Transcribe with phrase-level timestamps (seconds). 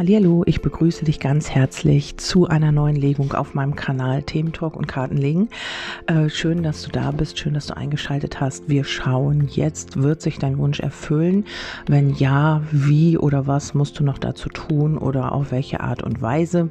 [0.00, 4.88] Hallihallo, ich begrüße dich ganz herzlich zu einer neuen Legung auf meinem Kanal Thementalk und
[4.88, 5.50] Kartenlegen.
[6.06, 8.70] Äh, schön, dass du da bist, schön, dass du eingeschaltet hast.
[8.70, 11.44] Wir schauen jetzt, wird sich dein Wunsch erfüllen?
[11.86, 16.22] Wenn ja, wie oder was musst du noch dazu tun oder auf welche Art und
[16.22, 16.70] Weise?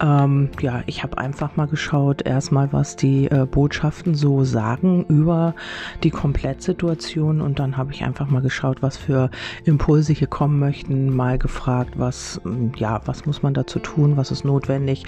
[0.00, 5.54] Ähm, ja, ich habe einfach mal geschaut, erstmal, was die äh, Botschaften so sagen über
[6.02, 9.30] die Komplettsituation und dann habe ich einfach mal geschaut, was für
[9.62, 12.40] Impulse hier kommen möchten, mal gefragt, was
[12.76, 15.04] ja, was muss man dazu tun, was ist notwendig,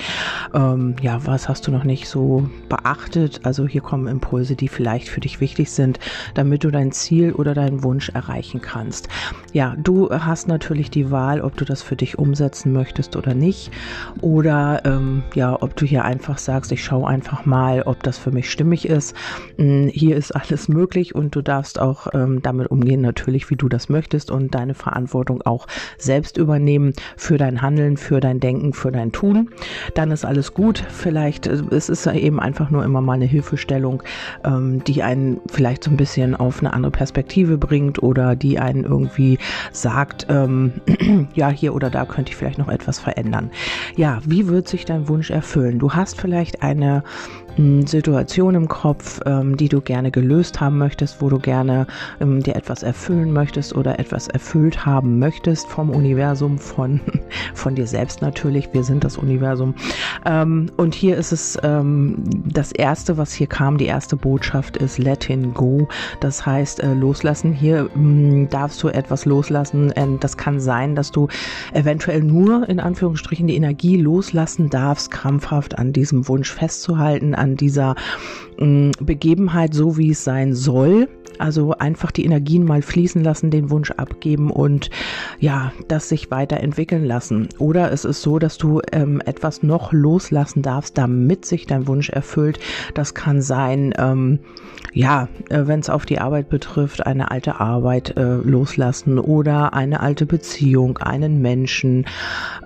[0.55, 3.41] ähm, ja, was hast du noch nicht so beachtet.
[3.45, 5.98] Also hier kommen Impulse, die vielleicht für dich wichtig sind,
[6.34, 9.09] damit du dein Ziel oder deinen Wunsch erreichen kannst.
[9.53, 13.70] Ja, du hast natürlich die Wahl, ob du das für dich umsetzen möchtest oder nicht.
[14.20, 18.30] Oder ähm, ja, ob du hier einfach sagst, ich schaue einfach mal, ob das für
[18.30, 19.17] mich stimmig ist.
[19.56, 23.69] Hm, hier ist alles möglich und du darfst auch ähm, damit umgehen, natürlich, wie du
[23.69, 28.92] das möchtest und deine Verantwortung auch selbst übernehmen für dein Handeln, für dein Denken, für
[28.92, 29.50] dein Tun.
[29.94, 30.84] Dann ist alles gut.
[30.89, 34.03] Vielleicht äh, ist es eben einfach nur immer mal eine Hilfestellung,
[34.44, 38.84] ähm, die einen vielleicht so ein bisschen auf eine andere Perspektive bringt oder die einen
[38.84, 39.39] irgendwie
[39.72, 40.72] sagt, ähm,
[41.34, 43.50] ja, hier oder da könnte ich vielleicht noch etwas verändern.
[43.97, 45.78] Ja, wie wird sich dein Wunsch erfüllen?
[45.78, 47.03] Du hast vielleicht eine
[47.59, 51.87] Situation im Kopf, ähm, die du gerne gelöst haben möchtest, wo du gerne
[52.20, 57.00] ähm, dir etwas erfüllen möchtest oder etwas erfüllt haben möchtest vom Universum, von,
[57.55, 58.69] von dir selbst natürlich.
[58.73, 59.75] Wir sind das Universum.
[60.25, 64.98] Ähm, und hier ist es ähm, das erste, was hier kam, die erste Botschaft ist
[64.98, 65.89] Letting Go.
[66.20, 67.53] Das heißt, äh, loslassen.
[67.53, 69.93] Hier mh, darfst du etwas loslassen.
[69.97, 71.27] Ähm, das kann sein, dass du
[71.72, 77.56] eventuell nur in Anführungsstrichen die Energie loslassen darfst, krampfhaft an diesem Wunsch festzuhalten, an an
[77.56, 77.94] dieser
[78.58, 81.08] mm, Begebenheit so, wie es sein soll.
[81.38, 84.91] Also einfach die Energien mal fließen lassen, den Wunsch abgeben und
[85.38, 87.48] ja, das sich weiterentwickeln lassen.
[87.58, 92.08] Oder es ist so, dass du ähm, etwas noch loslassen darfst, damit sich dein Wunsch
[92.10, 92.58] erfüllt.
[92.94, 94.41] Das kann sein, ähm,
[94.93, 100.00] ja, äh, wenn es auf die Arbeit betrifft, eine alte Arbeit äh, loslassen oder eine
[100.00, 102.06] alte Beziehung, einen Menschen.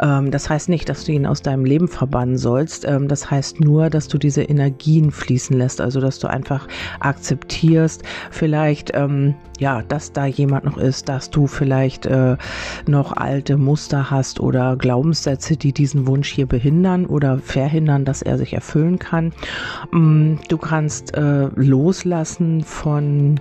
[0.00, 2.84] Ähm, das heißt nicht, dass du ihn aus deinem Leben verbannen sollst.
[2.84, 5.80] Ähm, das heißt nur, dass du diese Energien fließen lässt.
[5.80, 6.68] Also, dass du einfach
[7.00, 12.36] akzeptierst, vielleicht, ähm, ja, dass da jemand noch ist, dass du vielleicht äh,
[12.86, 18.38] noch alte Muster hast oder Glaubenssätze, die diesen Wunsch hier behindern oder verhindern, dass er
[18.38, 19.32] sich erfüllen kann.
[19.92, 22.11] Mm, du kannst äh, loslassen
[22.62, 23.40] von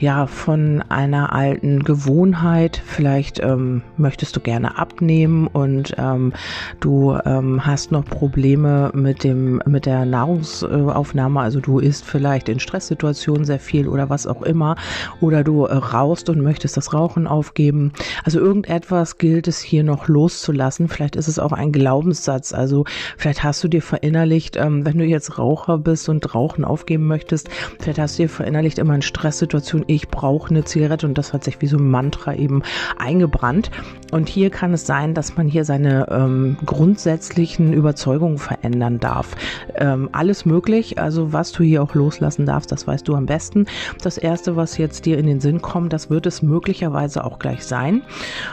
[0.00, 2.82] ja, von einer alten Gewohnheit.
[2.84, 6.32] Vielleicht ähm, möchtest du gerne abnehmen und ähm,
[6.80, 11.40] du ähm, hast noch Probleme mit dem, mit der Nahrungsaufnahme.
[11.40, 14.76] Also du isst vielleicht in Stresssituationen sehr viel oder was auch immer.
[15.20, 17.92] Oder du äh, rauchst und möchtest das Rauchen aufgeben.
[18.24, 20.88] Also irgendetwas gilt es hier noch loszulassen.
[20.88, 22.54] Vielleicht ist es auch ein Glaubenssatz.
[22.54, 22.86] Also
[23.18, 27.50] vielleicht hast du dir verinnerlicht, ähm, wenn du jetzt Raucher bist und Rauchen aufgeben möchtest,
[27.78, 31.42] vielleicht hast du dir verinnerlicht immer in Stresssituationen, ich brauche eine Zigarette und das hat
[31.42, 32.62] sich wie so ein Mantra eben
[32.98, 33.70] eingebrannt.
[34.12, 39.34] Und hier kann es sein, dass man hier seine ähm, grundsätzlichen Überzeugungen verändern darf.
[39.74, 43.66] Ähm, alles möglich, also was du hier auch loslassen darfst, das weißt du am besten.
[44.02, 47.64] Das erste, was jetzt dir in den Sinn kommt, das wird es möglicherweise auch gleich
[47.64, 48.02] sein.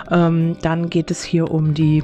[0.09, 2.03] Ähm, dann geht es hier um die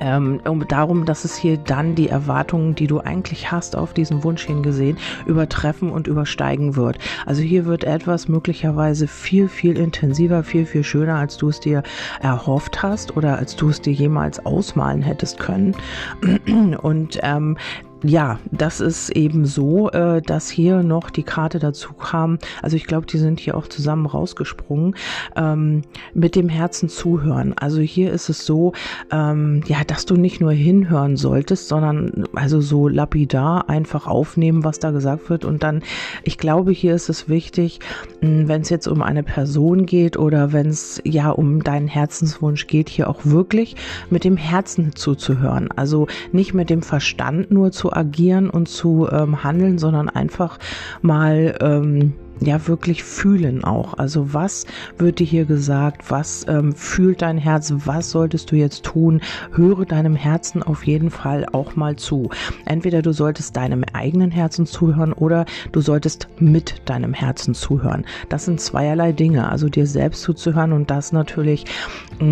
[0.00, 4.44] ähm, darum, dass es hier dann die Erwartungen, die du eigentlich hast, auf diesen Wunsch
[4.44, 6.98] hingesehen, übertreffen und übersteigen wird.
[7.26, 11.82] Also hier wird etwas möglicherweise viel, viel intensiver, viel, viel schöner, als du es dir
[12.20, 15.76] erhofft hast oder als du es dir jemals ausmalen hättest können.
[16.82, 17.56] Und ähm,
[18.02, 22.38] ja, das ist eben so, äh, dass hier noch die Karte dazu kam.
[22.62, 24.94] Also ich glaube, die sind hier auch zusammen rausgesprungen.
[25.36, 25.82] Ähm,
[26.14, 27.54] mit dem Herzen zuhören.
[27.56, 28.72] Also hier ist es so,
[29.10, 34.78] ähm, ja, dass du nicht nur hinhören solltest, sondern also so lapidar einfach aufnehmen, was
[34.78, 35.44] da gesagt wird.
[35.44, 35.82] Und dann,
[36.22, 37.80] ich glaube, hier ist es wichtig,
[38.20, 42.88] wenn es jetzt um eine Person geht oder wenn es ja um deinen Herzenswunsch geht,
[42.88, 43.76] hier auch wirklich
[44.10, 45.68] mit dem Herzen zuzuhören.
[45.74, 50.58] Also nicht mit dem Verstand nur zu agieren und zu ähm, handeln, sondern einfach
[51.02, 53.94] mal ähm, ja wirklich fühlen auch.
[53.98, 54.66] Also was
[54.98, 56.10] wird dir hier gesagt?
[56.10, 57.72] Was ähm, fühlt dein Herz?
[57.84, 59.20] Was solltest du jetzt tun?
[59.52, 62.30] Höre deinem Herzen auf jeden Fall auch mal zu.
[62.64, 68.04] Entweder du solltest deinem eigenen Herzen zuhören oder du solltest mit deinem Herzen zuhören.
[68.28, 69.48] Das sind zweierlei Dinge.
[69.50, 71.64] Also dir selbst zuzuhören und das natürlich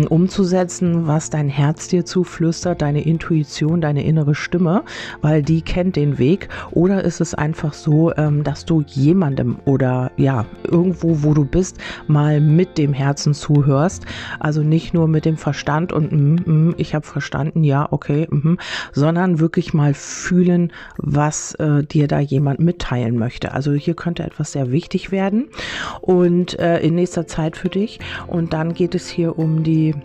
[0.09, 4.83] umzusetzen, was dein Herz dir zuflüstert, deine Intuition, deine innere Stimme,
[5.21, 6.49] weil die kennt den Weg?
[6.71, 11.77] Oder ist es einfach so, ähm, dass du jemandem oder ja, irgendwo, wo du bist,
[12.07, 14.05] mal mit dem Herzen zuhörst?
[14.39, 18.55] Also nicht nur mit dem Verstand und mm, mm, ich habe verstanden, ja, okay, mm,
[18.93, 23.53] sondern wirklich mal fühlen, was äh, dir da jemand mitteilen möchte.
[23.53, 25.49] Also hier könnte etwas sehr wichtig werden
[26.01, 27.99] und äh, in nächster Zeit für dich.
[28.27, 29.95] Und dann geht es hier um die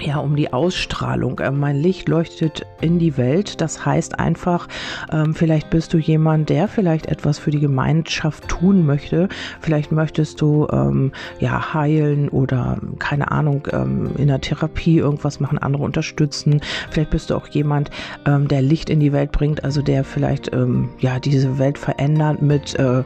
[0.00, 1.38] ja, um die Ausstrahlung.
[1.38, 3.60] Äh, mein Licht leuchtet in die Welt.
[3.60, 4.68] Das heißt einfach,
[5.12, 9.28] ähm, vielleicht bist du jemand, der vielleicht etwas für die Gemeinschaft tun möchte.
[9.60, 15.58] Vielleicht möchtest du ähm, ja heilen oder keine Ahnung ähm, in der Therapie irgendwas machen,
[15.58, 16.60] andere unterstützen.
[16.90, 17.90] Vielleicht bist du auch jemand,
[18.26, 22.42] ähm, der Licht in die Welt bringt, also der vielleicht ähm, ja diese Welt verändert
[22.42, 23.02] mit äh,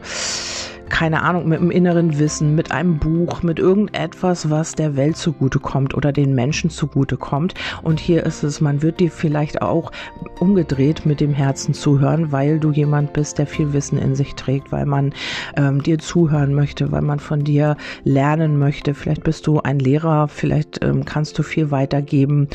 [0.89, 5.93] keine Ahnung, mit einem inneren Wissen, mit einem Buch, mit irgendetwas, was der Welt zugutekommt
[5.95, 7.53] oder den Menschen zugutekommt.
[7.83, 9.91] Und hier ist es, man wird dir vielleicht auch
[10.39, 14.71] umgedreht mit dem Herzen zuhören, weil du jemand bist, der viel Wissen in sich trägt,
[14.71, 15.13] weil man
[15.55, 18.93] ähm, dir zuhören möchte, weil man von dir lernen möchte.
[18.93, 22.47] Vielleicht bist du ein Lehrer, vielleicht ähm, kannst du viel weitergeben.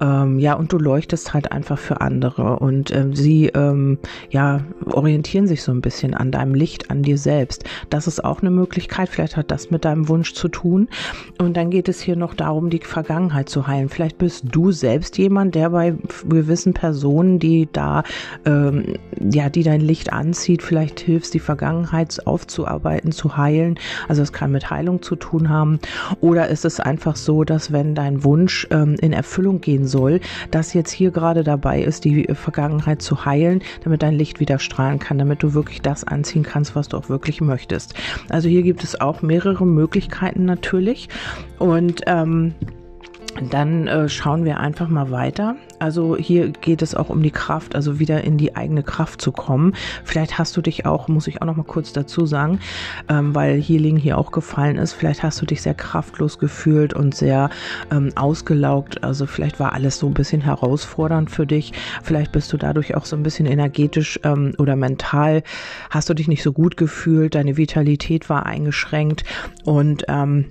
[0.00, 2.58] Ähm, ja, und du leuchtest halt einfach für andere.
[2.58, 3.98] Und ähm, sie ähm,
[4.30, 7.64] ja orientieren sich so ein bisschen an deinem Licht, an dir selbst.
[7.90, 9.08] Das ist auch eine Möglichkeit.
[9.08, 10.88] Vielleicht hat das mit deinem Wunsch zu tun.
[11.38, 13.88] Und dann geht es hier noch darum, die Vergangenheit zu heilen.
[13.88, 15.94] Vielleicht bist du selbst jemand, der bei
[16.28, 18.02] gewissen Personen, die da,
[18.44, 23.78] ähm, ja, die dein Licht anzieht, vielleicht hilfst, die Vergangenheit aufzuarbeiten, zu heilen.
[24.08, 25.78] Also es kann mit Heilung zu tun haben.
[26.20, 30.20] Oder ist es einfach so, dass wenn dein Wunsch ähm, in Erfüllung gehen soll,
[30.50, 34.98] dass jetzt hier gerade dabei ist, die Vergangenheit zu heilen, damit dein Licht wieder strahlen
[34.98, 37.94] kann, damit du wirklich das anziehen kannst, was du auch wirklich möchtest möchtest.
[38.28, 41.08] Also hier gibt es auch mehrere Möglichkeiten natürlich.
[41.58, 42.54] Und ähm,
[43.40, 45.56] dann äh, schauen wir einfach mal weiter.
[45.78, 49.32] Also hier geht es auch um die Kraft, also wieder in die eigene Kraft zu
[49.32, 49.74] kommen.
[50.04, 52.60] Vielleicht hast du dich auch, muss ich auch noch mal kurz dazu sagen,
[53.08, 57.14] ähm, weil Healing hier auch gefallen ist, vielleicht hast du dich sehr kraftlos gefühlt und
[57.14, 57.50] sehr
[57.92, 59.04] ähm, ausgelaugt.
[59.04, 61.72] Also vielleicht war alles so ein bisschen herausfordernd für dich.
[62.02, 65.42] Vielleicht bist du dadurch auch so ein bisschen energetisch ähm, oder mental,
[65.90, 69.24] hast du dich nicht so gut gefühlt, deine Vitalität war eingeschränkt
[69.64, 70.46] und ähm,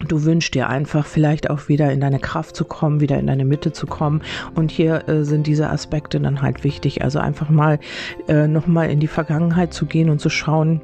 [0.00, 3.46] Du wünschst dir einfach vielleicht auch wieder in deine Kraft zu kommen, wieder in deine
[3.46, 4.22] Mitte zu kommen.
[4.54, 7.02] Und hier äh, sind diese Aspekte dann halt wichtig.
[7.02, 7.78] Also einfach mal
[8.28, 10.82] äh, nochmal in die Vergangenheit zu gehen und zu schauen,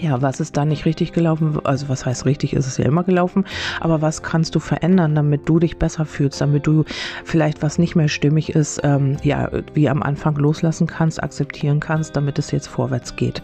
[0.00, 1.58] ja, was ist da nicht richtig gelaufen?
[1.64, 3.44] Also was heißt richtig, ist es ja immer gelaufen,
[3.80, 6.84] aber was kannst du verändern, damit du dich besser fühlst, damit du
[7.24, 12.16] vielleicht was nicht mehr stimmig ist, ähm, ja, wie am Anfang loslassen kannst, akzeptieren kannst,
[12.16, 13.42] damit es jetzt vorwärts geht.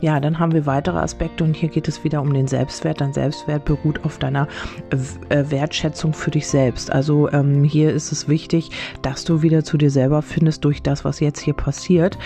[0.00, 3.00] Ja, dann haben wir weitere Aspekte und hier geht es wieder um den Selbstwert.
[3.00, 4.48] Dein Selbstwert beruht auf deiner
[4.90, 6.92] äh, Wertschätzung für dich selbst.
[6.92, 8.70] Also ähm, hier ist es wichtig,
[9.02, 12.18] dass du wieder zu dir selber findest durch das, was jetzt hier passiert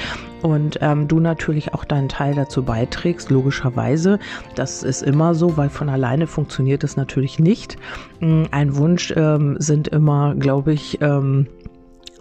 [0.45, 4.19] und ähm, du natürlich auch deinen Teil dazu beiträgst, logischerweise.
[4.55, 7.79] Das ist immer so, weil von alleine funktioniert es natürlich nicht.
[8.21, 11.47] Mm, ein Wunsch ähm, sind immer, glaube ich, ähm,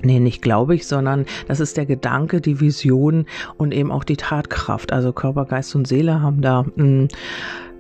[0.06, 3.26] Nee, nicht glaube ich, sondern das ist der Gedanke, die Vision
[3.56, 4.92] und eben auch die Tatkraft.
[4.92, 7.08] Also Körper, Geist und Seele haben da mh, mm,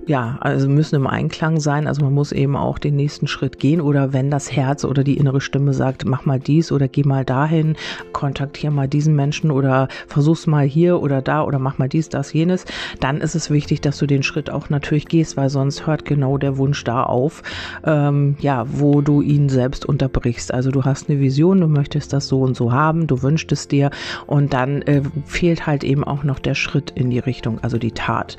[0.05, 1.87] ja, also müssen im Einklang sein.
[1.87, 3.81] Also man muss eben auch den nächsten Schritt gehen.
[3.81, 7.25] Oder wenn das Herz oder die innere Stimme sagt, mach mal dies oder geh mal
[7.25, 7.75] dahin,
[8.11, 12.33] kontaktier mal diesen Menschen oder versuch's mal hier oder da oder mach mal dies, das,
[12.33, 12.65] jenes,
[12.99, 16.37] dann ist es wichtig, dass du den Schritt auch natürlich gehst, weil sonst hört genau
[16.37, 17.43] der Wunsch da auf,
[17.85, 20.53] ähm, ja, wo du ihn selbst unterbrichst.
[20.53, 23.67] Also du hast eine Vision, du möchtest das so und so haben, du wünschst es
[23.67, 23.89] dir
[24.27, 27.91] und dann äh, fehlt halt eben auch noch der Schritt in die Richtung, also die
[27.91, 28.37] Tat.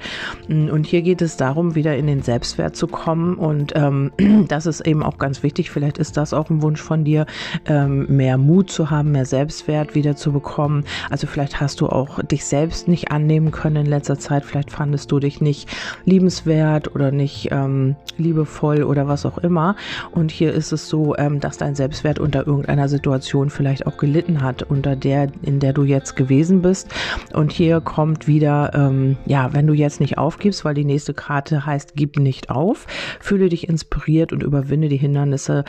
[0.49, 3.37] Und hier geht es darum, darum, wieder in den Selbstwert zu kommen.
[3.37, 4.11] Und ähm,
[4.49, 5.71] das ist eben auch ganz wichtig.
[5.71, 7.27] Vielleicht ist das auch ein Wunsch von dir,
[7.67, 10.85] ähm, mehr Mut zu haben, mehr Selbstwert wieder zu bekommen.
[11.11, 14.45] Also vielleicht hast du auch dich selbst nicht annehmen können in letzter Zeit.
[14.45, 15.69] Vielleicht fandest du dich nicht
[16.05, 19.77] liebenswert oder nicht ähm, liebevoll oder was auch immer.
[20.11, 24.43] Und hier ist es so, ähm, dass dein Selbstwert unter irgendeiner Situation vielleicht auch gelitten
[24.43, 26.93] hat, unter der, in der du jetzt gewesen bist.
[27.33, 31.44] Und hier kommt wieder, ähm, ja, wenn du jetzt nicht aufgibst, weil die nächste Karte
[31.45, 32.87] Karte heißt Gib nicht auf.
[33.21, 35.65] Fühle dich inspiriert und überwinde die Hindernisse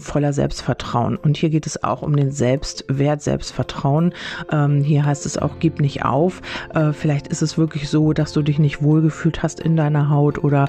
[0.00, 1.16] voller Selbstvertrauen.
[1.16, 4.12] Und hier geht es auch um den Selbstwert, Selbstvertrauen.
[4.50, 6.42] Ähm, hier heißt es auch, gib nicht auf.
[6.74, 10.42] Äh, vielleicht ist es wirklich so, dass du dich nicht wohlgefühlt hast in deiner Haut
[10.42, 10.68] oder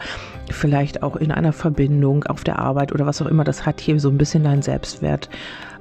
[0.52, 3.44] vielleicht auch in einer Verbindung auf der Arbeit oder was auch immer.
[3.44, 5.30] Das hat hier so ein bisschen deinen Selbstwert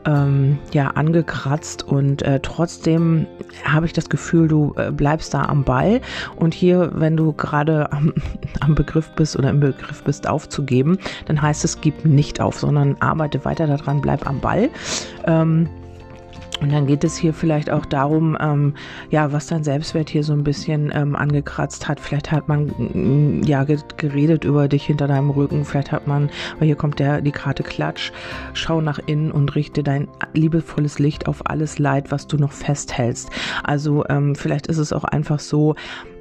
[0.07, 3.27] ähm, ja angekratzt und äh, trotzdem
[3.65, 6.01] habe ich das Gefühl, du äh, bleibst da am Ball
[6.37, 8.15] und hier, wenn du gerade am,
[8.61, 12.97] am Begriff bist oder im Begriff bist aufzugeben, dann heißt es, gib nicht auf, sondern
[13.01, 14.71] arbeite weiter daran, bleib am Ball.
[15.27, 15.69] Ähm,
[16.61, 18.75] und dann geht es hier vielleicht auch darum, ähm,
[19.11, 22.01] ja, was dein Selbstwert hier so ein bisschen ähm, angekratzt hat.
[22.01, 25.65] Vielleicht hat man mm, ja geredet über dich hinter deinem Rücken.
[25.65, 28.11] Vielleicht hat man, weil hier kommt der die Karte Klatsch.
[28.55, 33.31] Schau nach innen und richte dein liebevolles Licht auf alles Leid, was du noch festhältst.
[33.63, 35.75] Also ähm, vielleicht ist es auch einfach so,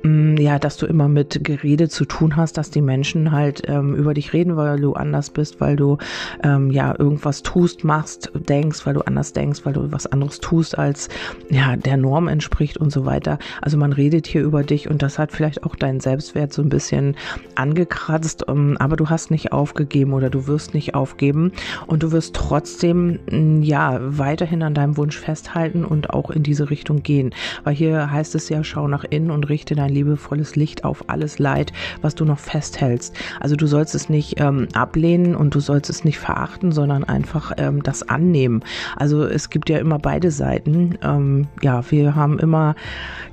[0.05, 4.13] ja, dass du immer mit Gerede zu tun hast, dass die Menschen halt ähm, über
[4.13, 5.97] dich reden, weil du anders bist, weil du
[6.43, 10.77] ähm, ja irgendwas tust, machst, denkst, weil du anders denkst, weil du was anderes tust,
[10.77, 11.09] als
[11.49, 13.39] ja der Norm entspricht und so weiter.
[13.61, 16.69] Also man redet hier über dich und das hat vielleicht auch deinen Selbstwert so ein
[16.69, 17.15] bisschen
[17.55, 21.51] angekratzt, ähm, aber du hast nicht aufgegeben oder du wirst nicht aufgeben
[21.87, 26.69] und du wirst trotzdem mm, ja weiterhin an deinem Wunsch festhalten und auch in diese
[26.69, 27.33] Richtung gehen,
[27.63, 31.39] weil hier heißt es ja, schau nach innen und richte dein liebevolles Licht auf alles
[31.39, 33.15] Leid, was du noch festhältst.
[33.39, 37.53] Also du sollst es nicht ähm, ablehnen und du sollst es nicht verachten, sondern einfach
[37.57, 38.63] ähm, das annehmen.
[38.95, 40.97] Also es gibt ja immer beide Seiten.
[41.01, 42.75] Ähm, ja, wir haben immer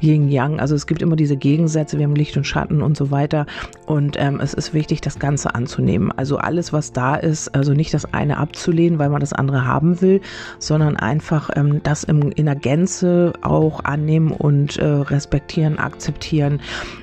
[0.00, 3.10] Yin Yang, also es gibt immer diese Gegensätze, wir haben Licht und Schatten und so
[3.10, 3.46] weiter.
[3.86, 6.12] Und ähm, es ist wichtig, das Ganze anzunehmen.
[6.12, 10.00] Also alles, was da ist, also nicht das eine abzulehnen, weil man das andere haben
[10.00, 10.20] will,
[10.58, 16.60] sondern einfach ähm, das im, in der Gänze auch annehmen und äh, respektieren, akzeptieren sein.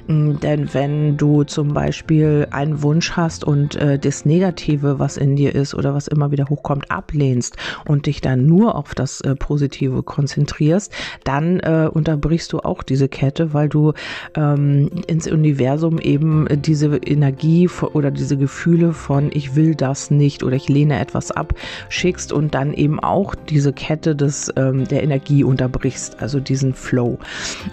[0.07, 5.35] Mm, denn wenn du zum Beispiel einen Wunsch hast und äh, das Negative, was in
[5.35, 9.35] dir ist oder was immer wieder hochkommt, ablehnst und dich dann nur auf das äh,
[9.35, 10.91] Positive konzentrierst,
[11.23, 13.93] dann äh, unterbrichst du auch diese Kette, weil du
[14.35, 20.55] ähm, ins Universum eben diese Energie oder diese Gefühle von ich will das nicht oder
[20.55, 21.53] ich lehne etwas ab
[21.89, 27.17] schickst und dann eben auch diese Kette des ähm, der Energie unterbrichst, also diesen Flow.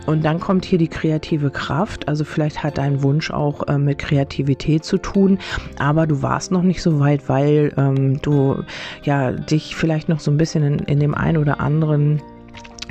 [0.07, 2.09] Und dann kommt hier die kreative Kraft Kraft.
[2.09, 5.39] Also vielleicht hat dein Wunsch auch äh, mit Kreativität zu tun,
[5.79, 8.63] aber du warst noch nicht so weit, weil ähm, du
[9.03, 12.23] ja dich vielleicht noch so ein bisschen in, in dem einen oder anderen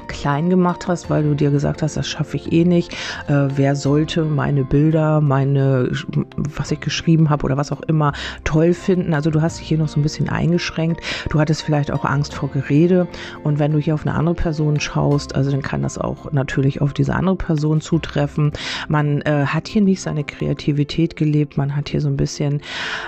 [0.06, 2.94] klein gemacht hast, weil du dir gesagt hast, das schaffe ich eh nicht.
[3.28, 5.92] Äh, wer sollte meine Bilder, meine,
[6.36, 9.14] was ich geschrieben habe oder was auch immer toll finden?
[9.14, 11.02] Also du hast dich hier noch so ein bisschen eingeschränkt.
[11.30, 13.08] Du hattest vielleicht auch Angst vor Gerede.
[13.44, 16.82] Und wenn du hier auf eine andere Person schaust, also dann kann das auch natürlich
[16.82, 18.52] auf diese andere Person zutreffen.
[18.88, 21.58] Man äh, hat hier nicht seine Kreativität gelebt.
[21.58, 22.62] Man hat hier so ein bisschen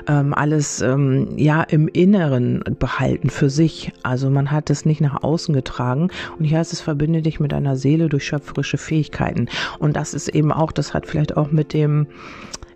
[0.08, 3.92] ähm, alles ähm, ja im Inneren behalten für sich.
[4.04, 6.10] Also man hat es nicht nach außen getragen.
[6.38, 9.50] Und hier heißt es verbinde dich mit deiner Seele durch schöpferische Fähigkeiten.
[9.78, 12.08] Und das ist eben auch, das hat vielleicht auch mit dem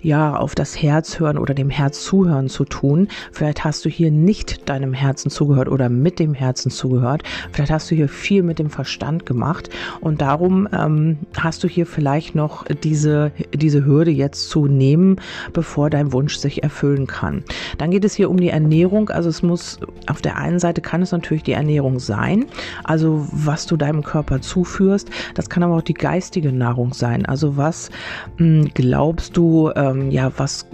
[0.02, 3.08] ja, auf das Herz hören oder dem Herz zuhören zu tun.
[3.32, 7.24] Vielleicht hast du hier nicht deinem Herzen zugehört oder mit dem Herzen zugehört.
[7.52, 11.86] Vielleicht hast du hier viel mit dem Verstand gemacht und darum ähm, hast du hier
[11.86, 15.18] vielleicht noch diese, diese Hürde jetzt zu nehmen,
[15.54, 17.44] bevor dein Wunsch sich erfüllen kann.
[17.78, 19.10] Dann geht es hier um die Ernährung.
[19.10, 22.46] Also es muss, auf der einen Seite kann es natürlich die Ernährung sein,
[22.84, 25.10] also was du deinem Körper zuführst.
[25.36, 27.26] Das kann aber auch die geistige Nahrung sein.
[27.26, 27.90] Also was
[28.38, 30.66] mh, hm, glaubst du, äh, ähm, ja, was,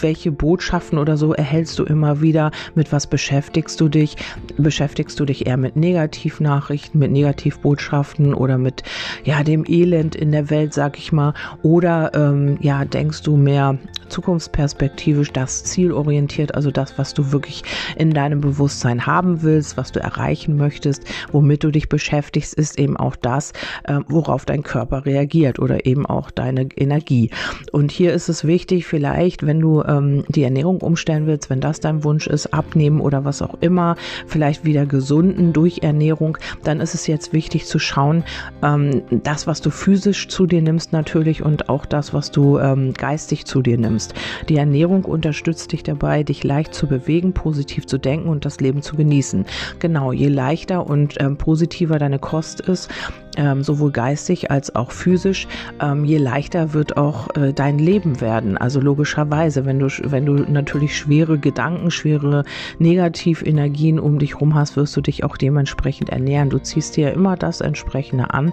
[0.00, 2.50] welche Botschaften oder so erhältst du immer wieder?
[2.74, 4.16] Mit was beschäftigst du dich?
[4.56, 8.82] Beschäftigst du dich eher mit Negativnachrichten, mit Negativbotschaften oder mit,
[9.24, 11.34] ja, dem Elend in der Welt, sag ich mal?
[11.62, 17.64] Oder, ähm, ja, denkst du mehr zukunftsperspektivisch, das zielorientiert, also das, was du wirklich
[17.96, 22.96] in deinem Bewusstsein haben willst, was du erreichen möchtest, womit du dich beschäftigst, ist eben
[22.96, 23.52] auch das,
[23.84, 27.30] äh, worauf dein Körper reagiert oder eben auch deine Energie.
[27.72, 31.80] Und hier ist es wichtig, vielleicht, wenn du ähm, die Ernährung umstellen willst, wenn das
[31.80, 36.94] dein Wunsch ist, abnehmen oder was auch immer, vielleicht wieder gesunden durch Ernährung, dann ist
[36.94, 38.24] es jetzt wichtig zu schauen,
[38.62, 42.92] ähm, das, was du physisch zu dir nimmst natürlich und auch das, was du ähm,
[42.92, 44.14] geistig zu dir nimmst.
[44.48, 48.82] Die Ernährung unterstützt dich dabei, dich leicht zu bewegen, positiv zu denken und das Leben
[48.82, 49.46] zu genießen.
[49.78, 52.90] Genau, je leichter und ähm, positiver deine Kost ist,
[53.36, 55.46] ähm, sowohl geistig als auch physisch,
[55.80, 58.56] ähm, je leichter wird auch äh, dein Leben werden.
[58.56, 62.44] Also logischerweise, wenn du, wenn du natürlich schwere Gedanken, schwere
[62.78, 66.50] Negativenergien um dich rum hast, wirst du dich auch dementsprechend ernähren.
[66.50, 68.52] Du ziehst dir immer das entsprechende an,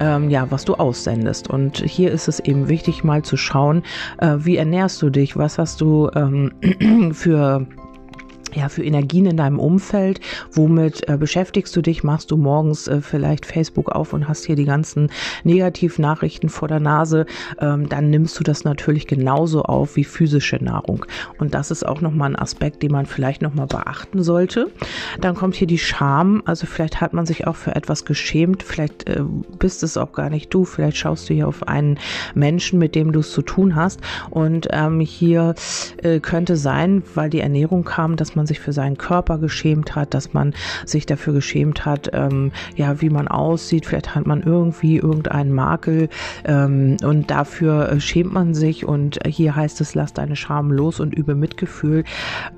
[0.00, 1.48] ähm, ja, was du aussendest.
[1.48, 3.82] Und hier ist es eben wichtig, mal zu schauen,
[4.18, 6.52] äh, wie ernährst du dich, was hast du ähm,
[7.12, 7.66] für
[8.54, 10.20] ja, für Energien in deinem Umfeld.
[10.52, 12.04] Womit äh, beschäftigst du dich?
[12.04, 15.10] Machst du morgens äh, vielleicht Facebook auf und hast hier die ganzen
[15.44, 17.26] Negativnachrichten vor der Nase?
[17.60, 21.04] Ähm, dann nimmst du das natürlich genauso auf wie physische Nahrung.
[21.38, 24.70] Und das ist auch nochmal ein Aspekt, den man vielleicht nochmal beachten sollte.
[25.20, 26.42] Dann kommt hier die Scham.
[26.44, 28.62] Also vielleicht hat man sich auch für etwas geschämt.
[28.62, 29.22] Vielleicht äh,
[29.58, 30.64] bist es auch gar nicht du.
[30.64, 31.98] Vielleicht schaust du hier auf einen
[32.34, 34.00] Menschen, mit dem du es zu tun hast.
[34.30, 35.54] Und ähm, hier
[36.02, 40.14] äh, könnte sein, weil die Ernährung kam, dass man sich für seinen Körper geschämt hat,
[40.14, 40.54] dass man
[40.84, 43.86] sich dafür geschämt hat, ähm, ja, wie man aussieht.
[43.86, 46.08] Vielleicht hat man irgendwie irgendeinen Makel
[46.44, 48.84] ähm, und dafür äh, schämt man sich.
[48.84, 52.04] Und hier heißt es, lass deine Scham los und übe Mitgefühl,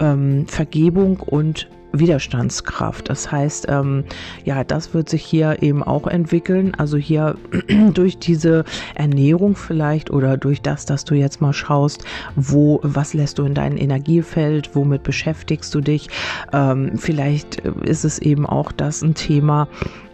[0.01, 3.09] ähm, Vergebung und Widerstandskraft.
[3.09, 4.05] Das heißt, ähm,
[4.45, 6.75] ja, das wird sich hier eben auch entwickeln.
[6.77, 7.37] Also hier
[7.95, 12.05] durch diese Ernährung vielleicht oder durch das, dass du jetzt mal schaust,
[12.37, 16.09] wo, was lässt du in dein Energiefeld, womit beschäftigst du dich.
[16.53, 19.69] Ähm, vielleicht ist es eben auch das ein Thema,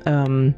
[0.05, 0.55] ähm,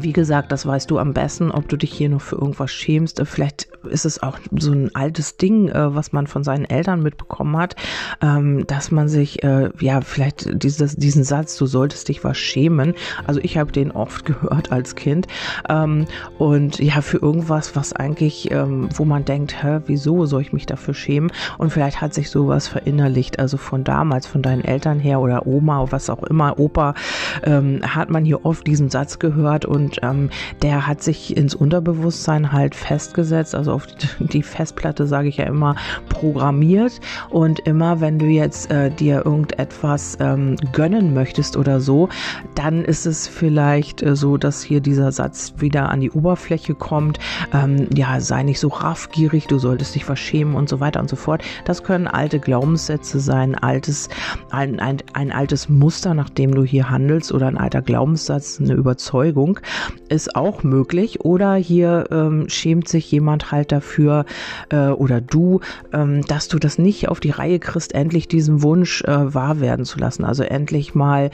[0.00, 3.22] wie gesagt, das weißt du am besten, ob du dich hier noch für irgendwas schämst.
[3.24, 7.56] Vielleicht ist es auch so ein altes Ding, äh, was man von seinen Eltern mitbekommen
[7.56, 7.76] hat,
[8.20, 12.94] ähm, dass man sich, äh, ja, vielleicht dieses, diesen Satz, du solltest dich was schämen.
[13.26, 15.26] Also ich habe den oft gehört als Kind.
[15.68, 16.06] Ähm,
[16.38, 20.66] und ja, für irgendwas, was eigentlich, ähm, wo man denkt, hä, wieso soll ich mich
[20.66, 21.30] dafür schämen?
[21.58, 23.38] Und vielleicht hat sich sowas verinnerlicht.
[23.38, 26.94] Also von damals, von deinen Eltern her oder Oma oder was auch immer, Opa,
[27.44, 30.30] hat man hier oft diesen Satz gehört und und ähm,
[30.62, 33.86] der hat sich ins Unterbewusstsein halt festgesetzt, also auf
[34.18, 35.74] die Festplatte sage ich ja immer
[36.08, 37.00] programmiert
[37.30, 42.08] und immer wenn du jetzt äh, dir irgendetwas ähm, gönnen möchtest oder so,
[42.54, 47.18] dann ist es vielleicht äh, so, dass hier dieser Satz wieder an die Oberfläche kommt,
[47.52, 51.16] ähm, ja, sei nicht so raffgierig, du solltest dich verschämen und so weiter und so
[51.16, 51.42] fort.
[51.64, 54.08] Das können alte Glaubenssätze sein, altes,
[54.50, 58.74] ein, ein, ein altes Muster, nach dem du hier handelst oder ein alter Glaubenssatz, eine
[58.74, 59.58] Überzeugung
[60.08, 61.20] ist auch möglich.
[61.24, 64.24] Oder hier ähm, schämt sich jemand halt dafür
[64.70, 65.60] äh, oder du,
[65.92, 69.84] ähm, dass du das nicht auf die Reihe kriegst, endlich diesen Wunsch äh, wahr werden
[69.84, 70.24] zu lassen.
[70.24, 71.30] Also endlich mal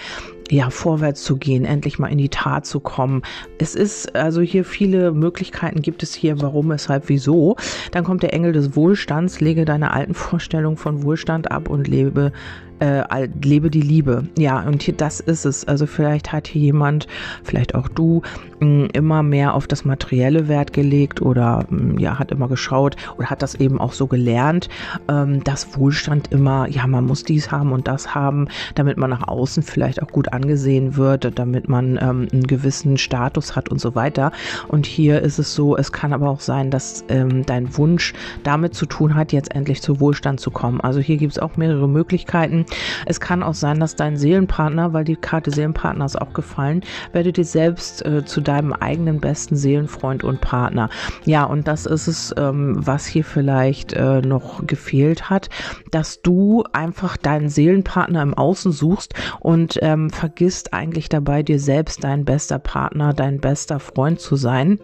[0.50, 3.22] ja, vorwärts zu gehen, endlich mal in die Tat zu kommen.
[3.58, 7.56] Es ist also hier viele Möglichkeiten gibt es hier, warum, weshalb, wieso.
[7.92, 12.32] Dann kommt der Engel des Wohlstands, lege deine alten Vorstellungen von Wohlstand ab und lebe
[12.80, 14.24] äh, lebe die Liebe.
[14.36, 15.68] Ja, und hier, das ist es.
[15.68, 17.06] Also vielleicht hat hier jemand,
[17.44, 18.22] vielleicht auch du,
[18.60, 23.30] mh, immer mehr auf das materielle Wert gelegt oder mh, ja, hat immer geschaut oder
[23.30, 24.68] hat das eben auch so gelernt,
[25.08, 29.28] ähm, dass Wohlstand immer, ja, man muss dies haben und das haben, damit man nach
[29.28, 33.94] außen vielleicht auch gut angesehen wird, damit man ähm, einen gewissen Status hat und so
[33.94, 34.32] weiter.
[34.68, 38.74] Und hier ist es so, es kann aber auch sein, dass ähm, dein Wunsch damit
[38.74, 40.80] zu tun hat, jetzt endlich zu Wohlstand zu kommen.
[40.80, 42.64] Also hier gibt es auch mehrere Möglichkeiten.
[43.06, 47.32] Es kann auch sein, dass dein Seelenpartner, weil die Karte Seelenpartner ist auch gefallen, werde
[47.32, 50.88] dir selbst äh, zu deinem eigenen besten Seelenfreund und Partner.
[51.24, 55.50] Ja, und das ist es, ähm, was hier vielleicht äh, noch gefehlt hat,
[55.90, 62.04] dass du einfach deinen Seelenpartner im Außen suchst und ähm, vergisst eigentlich dabei, dir selbst
[62.04, 64.78] dein bester Partner, dein bester Freund zu sein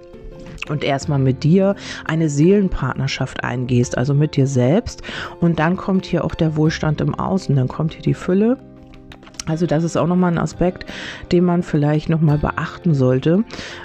[0.68, 5.02] und erstmal mit dir eine Seelenpartnerschaft eingehst, also mit dir selbst.
[5.40, 8.58] Und dann kommt hier auch der Wohlstand im Außen, dann kommt hier die Fülle.
[9.46, 10.86] Also das ist auch nochmal ein Aspekt,
[11.32, 13.44] den man vielleicht nochmal beachten sollte,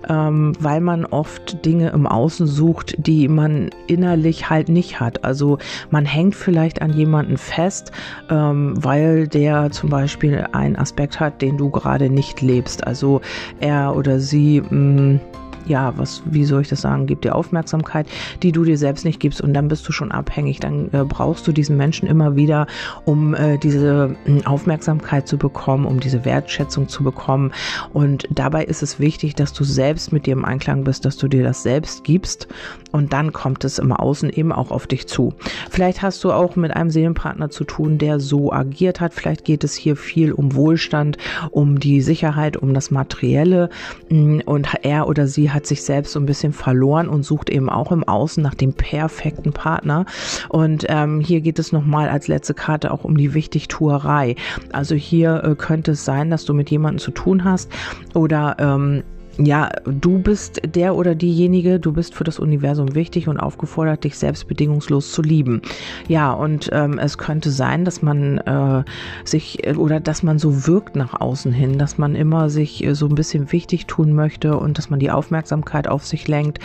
[0.09, 5.23] ähm, weil man oft Dinge im Außen sucht, die man innerlich halt nicht hat.
[5.23, 5.59] Also
[5.91, 7.91] man hängt vielleicht an jemanden fest,
[8.29, 12.87] ähm, weil der zum Beispiel einen Aspekt hat, den du gerade nicht lebst.
[12.87, 13.21] Also
[13.59, 15.19] er oder sie mh, mm,
[15.65, 18.07] ja, was, wie soll ich das sagen, gibt dir Aufmerksamkeit,
[18.43, 20.59] die du dir selbst nicht gibst und dann bist du schon abhängig.
[20.59, 22.67] Dann äh, brauchst du diesen Menschen immer wieder,
[23.05, 27.51] um äh, diese äh, Aufmerksamkeit zu bekommen, um diese Wertschätzung zu bekommen.
[27.93, 31.27] Und dabei ist es wichtig, dass du selbst mit dir im Einklang bist, dass du
[31.27, 32.47] dir das selbst gibst
[32.91, 35.33] und dann kommt es im Außen eben auch auf dich zu.
[35.69, 39.13] Vielleicht hast du auch mit einem Seelenpartner zu tun, der so agiert hat.
[39.13, 41.17] Vielleicht geht es hier viel um Wohlstand,
[41.51, 43.69] um die Sicherheit, um das Materielle
[44.09, 47.91] und er oder sie hat sich selbst so ein bisschen verloren und sucht eben auch
[47.91, 50.05] im Außen nach dem perfekten Partner.
[50.49, 54.35] Und ähm, hier geht es nochmal als letzte Karte auch um die Wichtigtuerei.
[54.71, 57.71] Also hier äh, könnte es sein, dass du mit jemandem zu tun hast
[58.13, 59.03] oder ähm,
[59.37, 64.17] ja, du bist der oder diejenige, du bist für das Universum wichtig und aufgefordert, dich
[64.17, 65.61] selbst bedingungslos zu lieben.
[66.07, 68.83] Ja, und ähm, es könnte sein, dass man äh,
[69.23, 72.93] sich äh, oder dass man so wirkt nach außen hin, dass man immer sich äh,
[72.93, 76.59] so ein bisschen wichtig tun möchte und dass man die Aufmerksamkeit auf sich lenkt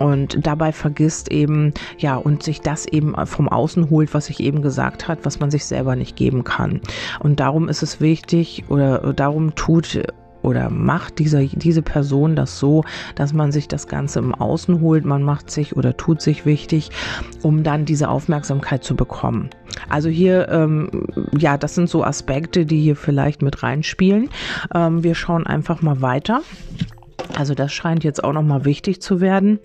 [0.00, 4.62] und dabei vergisst eben, ja, und sich das eben vom Außen holt, was ich eben
[4.62, 6.80] gesagt hat, was man sich selber nicht geben kann.
[7.20, 10.02] Und darum ist es wichtig oder darum tut
[10.42, 15.04] oder macht dieser, diese Person das so, dass man sich das Ganze im Außen holt,
[15.04, 16.90] man macht sich oder tut sich wichtig,
[17.42, 19.50] um dann diese Aufmerksamkeit zu bekommen.
[19.88, 21.06] Also hier, ähm,
[21.38, 24.28] ja, das sind so Aspekte, die hier vielleicht mit reinspielen.
[24.74, 26.42] Ähm, wir schauen einfach mal weiter.
[27.36, 29.60] Also das scheint jetzt auch nochmal wichtig zu werden.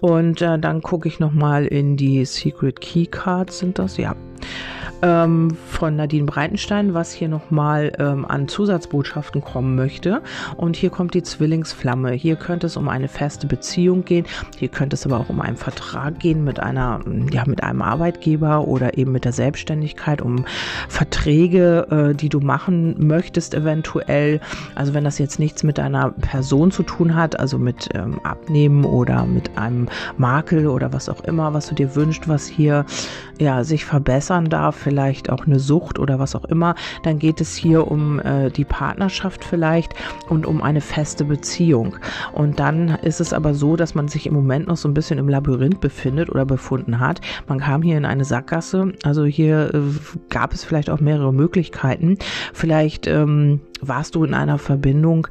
[0.00, 3.96] Und äh, dann gucke ich nochmal in die Secret Key Cards, sind das?
[3.96, 4.14] Ja
[5.02, 10.22] ähm, von Nadine Breitenstein, was hier nochmal ähm, an Zusatzbotschaften kommen möchte.
[10.56, 12.12] Und hier kommt die Zwillingsflamme.
[12.12, 14.26] Hier könnte es um eine feste Beziehung gehen.
[14.56, 18.66] Hier könnte es aber auch um einen Vertrag gehen mit einer, ja, mit einem Arbeitgeber
[18.66, 20.44] oder eben mit der Selbstständigkeit, um
[20.88, 24.40] Verträge, äh, die du machen möchtest eventuell.
[24.74, 28.84] Also wenn das jetzt nichts mit einer Person zu tun hat, also mit ähm, Abnehmen
[28.84, 32.84] oder mit einem Makel oder was auch immer, was du dir wünschst, was hier
[33.38, 33.84] ja sich
[34.26, 38.18] verbessern darf, vielleicht auch eine Sucht oder was auch immer, dann geht es hier um
[38.20, 39.94] äh, die Partnerschaft vielleicht
[40.28, 41.96] und um eine feste Beziehung.
[42.32, 45.18] Und dann ist es aber so, dass man sich im Moment noch so ein bisschen
[45.18, 47.20] im Labyrinth befindet oder befunden hat.
[47.46, 49.80] Man kam hier in eine Sackgasse, also hier äh,
[50.28, 52.18] gab es vielleicht auch mehrere Möglichkeiten.
[52.52, 55.28] Vielleicht ähm, warst du in einer Verbindung,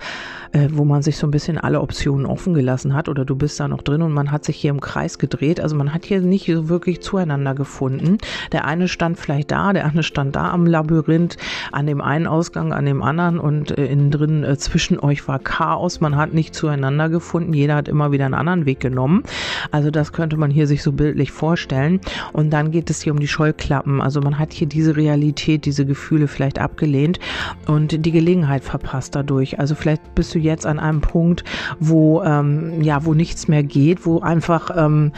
[0.52, 3.60] äh, wo man sich so ein bisschen alle Optionen offen gelassen hat oder du bist
[3.60, 5.60] da noch drin und man hat sich hier im Kreis gedreht.
[5.60, 8.18] Also man hat hier nicht so wirklich zueinander gefunden.
[8.52, 11.38] Der eine stand vielleicht da, der andere stand da am Labyrinth,
[11.72, 15.40] an dem einen Ausgang, an dem anderen und äh, innen drin äh, zwischen euch war
[15.40, 16.00] Chaos.
[16.00, 17.54] Man hat nicht zueinander gefunden.
[17.54, 19.24] Jeder hat immer wieder einen anderen Weg genommen.
[19.72, 22.00] Also das könnte man hier sich so bildlich vorstellen.
[22.34, 24.02] Und dann geht es hier um die Scheuklappen.
[24.02, 27.20] Also man hat hier diese Realität, diese Gefühle vielleicht abgelehnt
[27.68, 29.60] und die Gelegenheit verpasst dadurch.
[29.60, 31.44] Also vielleicht bist du jetzt an einem Punkt,
[31.80, 35.12] wo ähm, ja, wo nichts mehr geht, wo einfach, ähm,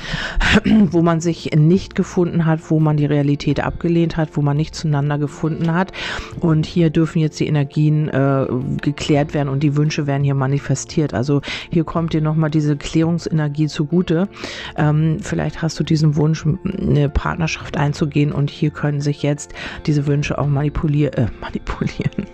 [0.92, 4.76] wo man sich nicht gefunden hat, wo man die Realität abgelehnt hat, wo man nicht
[4.76, 5.92] zueinander gefunden hat.
[6.40, 8.46] Und hier dürfen jetzt die Energien äh,
[8.82, 11.14] geklärt werden und die Wünsche werden hier manifestiert.
[11.14, 14.28] Also hier kommt dir nochmal diese Klärungsenergie zugute.
[14.76, 19.54] Ähm, vielleicht hast du diesen Wunsch, eine Partnerschaft einzugehen und hier können sich jetzt
[19.86, 22.28] diese Wünsche auch manipulier äh, manipulieren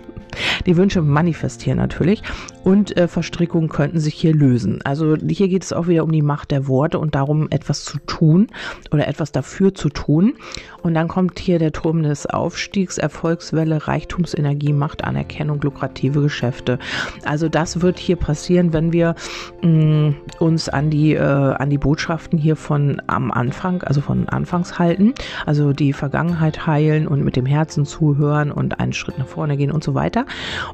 [0.66, 2.22] die Wünsche manifestieren natürlich
[2.64, 4.80] und äh, Verstrickungen könnten sich hier lösen.
[4.84, 7.98] Also hier geht es auch wieder um die Macht der Worte und darum, etwas zu
[8.06, 8.48] tun
[8.90, 10.34] oder etwas dafür zu tun.
[10.82, 16.78] Und dann kommt hier der Turm des Aufstiegs, Erfolgswelle, Reichtumsenergie, Macht, Anerkennung, lukrative Geschäfte.
[17.24, 19.14] Also das wird hier passieren, wenn wir
[19.62, 24.28] mh, mm, uns an die, äh, an die Botschaften hier von am Anfang, also von
[24.28, 25.14] Anfangs halten,
[25.46, 29.70] also die Vergangenheit heilen und mit dem Herzen zuhören und einen Schritt nach vorne gehen
[29.70, 30.23] und so weiter.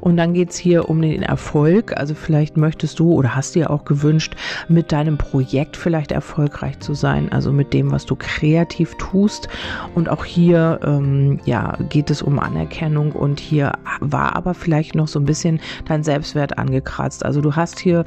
[0.00, 1.96] Und dann geht es hier um den Erfolg.
[1.96, 4.36] Also vielleicht möchtest du oder hast dir auch gewünscht,
[4.68, 9.48] mit deinem Projekt vielleicht erfolgreich zu sein, also mit dem, was du kreativ tust.
[9.94, 15.08] Und auch hier ähm, ja, geht es um Anerkennung und hier war aber vielleicht noch
[15.08, 17.24] so ein bisschen dein Selbstwert angekratzt.
[17.24, 18.04] Also du hast hier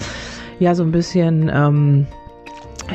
[0.60, 2.08] ja so ein bisschen ähm,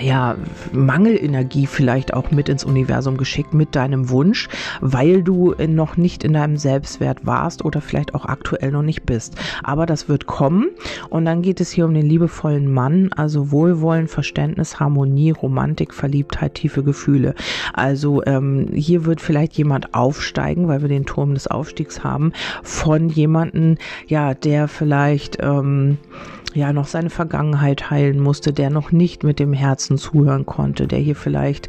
[0.00, 0.36] ja,
[0.72, 4.48] Mangelenergie vielleicht auch mit ins Universum geschickt mit deinem Wunsch,
[4.80, 9.36] weil du noch nicht in deinem Selbstwert warst oder vielleicht auch aktuell noch nicht bist.
[9.62, 10.68] Aber das wird kommen
[11.08, 16.54] und dann geht es hier um den liebevollen Mann, also Wohlwollen, Verständnis, Harmonie, Romantik, Verliebtheit,
[16.54, 17.34] tiefe Gefühle.
[17.72, 23.08] Also ähm, hier wird vielleicht jemand aufsteigen, weil wir den Turm des Aufstiegs haben, von
[23.08, 25.98] jemanden, ja, der vielleicht ähm,
[26.54, 30.98] ja noch seine Vergangenheit heilen musste, der noch nicht mit dem Herzen zuhören konnte, der
[30.98, 31.68] hier vielleicht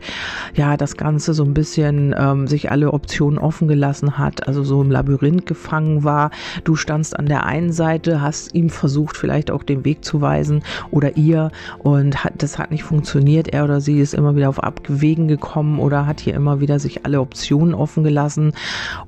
[0.55, 4.81] ja das Ganze so ein bisschen ähm, sich alle Optionen offen gelassen hat, also so
[4.81, 6.31] im Labyrinth gefangen war.
[6.63, 10.63] Du standst an der einen Seite, hast ihm versucht, vielleicht auch den Weg zu weisen
[10.91, 13.49] oder ihr und hat, das hat nicht funktioniert.
[13.49, 17.05] Er oder sie ist immer wieder auf Abwegen gekommen oder hat hier immer wieder sich
[17.05, 18.53] alle Optionen offen gelassen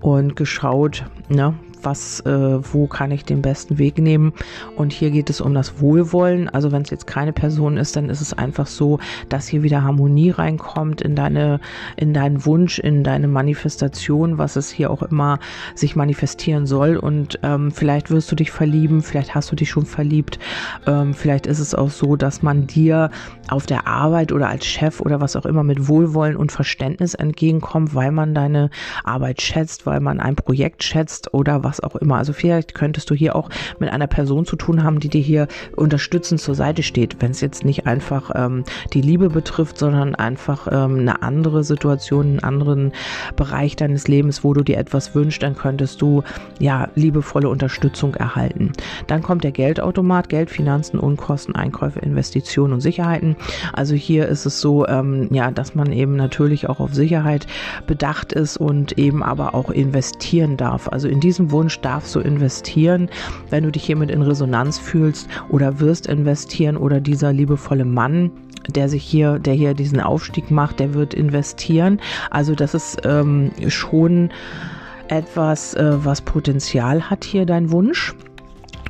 [0.01, 4.33] und geschaut, ne, was, äh, wo kann ich den besten Weg nehmen.
[4.75, 6.49] Und hier geht es um das Wohlwollen.
[6.49, 9.83] Also wenn es jetzt keine Person ist, dann ist es einfach so, dass hier wieder
[9.83, 11.59] Harmonie reinkommt in deine,
[11.95, 15.39] in deinen Wunsch, in deine Manifestation, was es hier auch immer
[15.75, 16.97] sich manifestieren soll.
[16.97, 20.39] Und ähm, vielleicht wirst du dich verlieben, vielleicht hast du dich schon verliebt.
[20.87, 23.09] Ähm, vielleicht ist es auch so, dass man dir
[23.49, 27.95] auf der Arbeit oder als Chef oder was auch immer mit Wohlwollen und Verständnis entgegenkommt,
[27.95, 28.69] weil man deine
[29.03, 32.17] Arbeit schätzt, weil man ein Projekt schätzt oder was was auch immer.
[32.17, 35.47] Also vielleicht könntest du hier auch mit einer Person zu tun haben, die dir hier
[35.75, 40.67] unterstützend zur Seite steht, wenn es jetzt nicht einfach ähm, die Liebe betrifft, sondern einfach
[40.69, 42.91] ähm, eine andere Situation, einen anderen
[43.37, 46.23] Bereich deines Lebens, wo du dir etwas wünschst, dann könntest du
[46.59, 48.73] ja liebevolle Unterstützung erhalten.
[49.07, 53.37] Dann kommt der Geldautomat, Geld, Finanzen, Unkosten, Einkäufe, Investitionen und Sicherheiten.
[53.71, 57.47] Also hier ist es so, ähm, ja, dass man eben natürlich auch auf Sicherheit
[57.87, 60.89] bedacht ist und eben aber auch investieren darf.
[60.89, 63.09] Also in diesem Wunsch darfst du investieren,
[63.49, 68.31] wenn du dich hiermit in Resonanz fühlst oder wirst investieren oder dieser liebevolle Mann
[68.67, 71.99] der sich hier, der hier diesen Aufstieg macht, der wird investieren.
[72.29, 74.29] Also das ist ähm, schon
[75.07, 78.13] etwas, äh, was Potenzial hat hier dein Wunsch.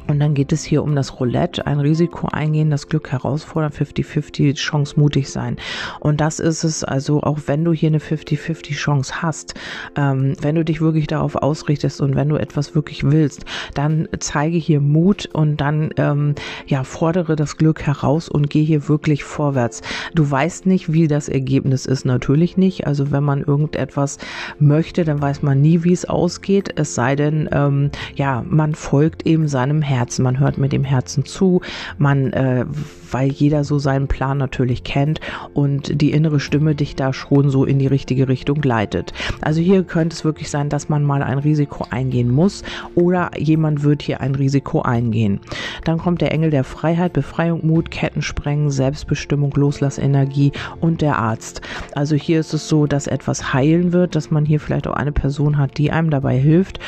[0.07, 4.55] Und dann geht es hier um das Roulette, ein Risiko eingehen, das Glück herausfordern, 50-50
[4.55, 5.57] Chance mutig sein.
[5.99, 9.53] Und das ist es, also auch wenn du hier eine 50-50 Chance hast,
[9.95, 14.57] ähm, wenn du dich wirklich darauf ausrichtest und wenn du etwas wirklich willst, dann zeige
[14.57, 16.35] hier Mut und dann ähm,
[16.67, 19.81] ja fordere das Glück heraus und geh hier wirklich vorwärts.
[20.13, 22.87] Du weißt nicht, wie das Ergebnis ist, natürlich nicht.
[22.87, 24.17] Also wenn man irgendetwas
[24.59, 26.73] möchte, dann weiß man nie, wie es ausgeht.
[26.75, 29.90] Es sei denn, ähm, ja, man folgt eben seinem Herzen.
[29.91, 31.61] Herzen, man hört mit dem Herzen zu,
[31.97, 32.65] man, äh,
[33.11, 35.19] weil jeder so seinen Plan natürlich kennt
[35.53, 39.13] und die innere Stimme dich da schon so in die richtige Richtung leitet.
[39.41, 42.63] Also hier könnte es wirklich sein, dass man mal ein Risiko eingehen muss
[42.95, 45.39] oder jemand wird hier ein Risiko eingehen.
[45.83, 51.61] Dann kommt der Engel der Freiheit, Befreiung, Mut, Kettensprengen, Selbstbestimmung, Loslassenergie und der Arzt.
[51.93, 55.11] Also hier ist es so, dass etwas heilen wird, dass man hier vielleicht auch eine
[55.11, 56.79] Person hat, die einem dabei hilft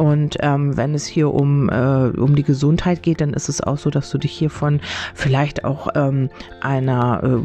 [0.00, 3.76] und ähm, wenn es hier um, äh, um die Gesundheit geht, dann ist es auch
[3.76, 4.80] so, dass du dich hier von
[5.14, 6.30] vielleicht auch ähm,
[6.62, 7.40] einer äh,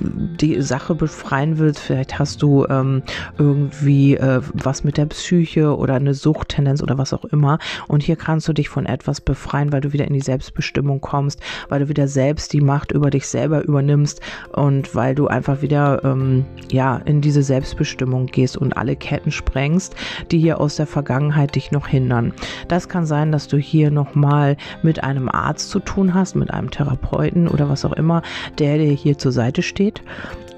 [0.00, 1.80] die Sache befreien willst.
[1.80, 3.02] Vielleicht hast du ähm,
[3.36, 7.58] irgendwie äh, was mit der Psyche oder eine Suchttendenz oder was auch immer.
[7.88, 11.40] Und hier kannst du dich von etwas befreien, weil du wieder in die Selbstbestimmung kommst,
[11.68, 16.02] weil du wieder selbst die Macht über dich selber übernimmst und weil du einfach wieder
[16.04, 19.94] ähm, ja in diese Selbstbestimmung gehst und alle Ketten sprengst,
[20.30, 22.32] die hier aus der Vergangenheit dich noch noch hindern.
[22.68, 26.70] Das kann sein, dass du hier nochmal mit einem Arzt zu tun hast, mit einem
[26.70, 28.22] Therapeuten oder was auch immer,
[28.58, 30.02] der dir hier zur Seite steht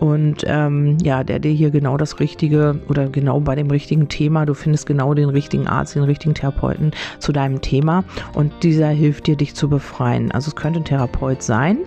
[0.01, 4.45] und ähm, ja, der dir hier genau das Richtige oder genau bei dem richtigen Thema,
[4.45, 9.27] du findest genau den richtigen Arzt, den richtigen Therapeuten zu deinem Thema und dieser hilft
[9.27, 10.31] dir, dich zu befreien.
[10.33, 11.79] Also es könnte ein Therapeut sein.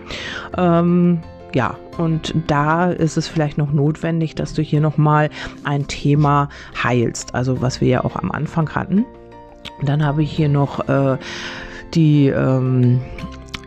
[0.58, 1.19] Ähm,
[1.54, 5.30] ja, und da ist es vielleicht noch notwendig, dass du hier nochmal
[5.63, 6.50] ein Thema
[6.84, 7.34] heilst.
[7.36, 9.06] Also was wir ja auch am Anfang hatten.
[9.81, 11.17] Dann habe ich hier noch äh,
[11.93, 13.01] die ähm,